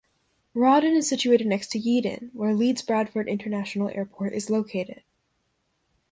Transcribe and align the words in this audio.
Rawdon 0.55 0.95
is 0.95 1.07
situated 1.07 1.45
next 1.45 1.67
to 1.73 1.79
Yeadon, 1.79 2.33
where 2.33 2.55
Leeds 2.55 2.81
Bradford 2.81 3.27
International 3.29 3.87
Airport 3.89 4.33
is 4.33 4.49
located. 4.49 5.03